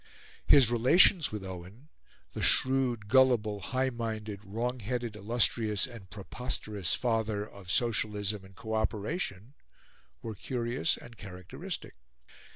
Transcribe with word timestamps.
His 0.47 0.71
relations 0.71 1.31
with 1.31 1.43
Owen 1.45 1.89
the 2.33 2.41
shrewd, 2.41 3.07
gullible, 3.07 3.59
high 3.59 3.91
minded, 3.91 4.39
wrong 4.43 4.79
headed, 4.79 5.15
illustrious 5.15 5.85
and 5.85 6.09
preposterous 6.09 6.95
father 6.95 7.47
of 7.47 7.69
Socialism 7.69 8.43
and 8.43 8.55
Co 8.55 8.73
operation 8.73 9.53
were 10.23 10.33
curious 10.33 10.97
and 10.97 11.17
characteristic. 11.17 11.93